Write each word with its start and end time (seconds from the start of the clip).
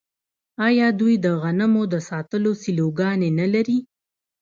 آیا 0.67 0.87
دوی 0.99 1.15
د 1.25 1.27
غنمو 1.41 1.83
د 1.93 1.95
ساتلو 2.09 2.51
سیلوګانې 2.61 3.29
نلري؟ 3.39 3.79